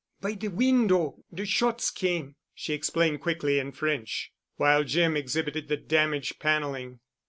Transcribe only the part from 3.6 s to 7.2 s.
French, while Jim exhibited the damaged paneling.